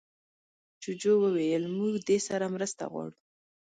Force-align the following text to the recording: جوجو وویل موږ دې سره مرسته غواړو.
جوجو 0.81 1.13
وویل 1.23 1.63
موږ 1.77 1.93
دې 2.07 2.17
سره 2.27 2.45
مرسته 2.55 2.83
غواړو. 2.91 3.17